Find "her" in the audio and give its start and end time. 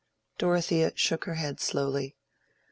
1.25-1.35